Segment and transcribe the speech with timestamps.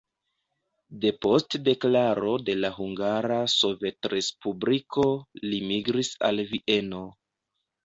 [1.01, 5.07] Depost deklaro de la Hungara Sovetrespubliko
[5.53, 7.07] li migris al Vieno.